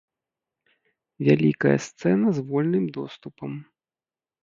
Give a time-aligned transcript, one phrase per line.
[1.27, 3.51] Вялікая сцэна з вольным доступам.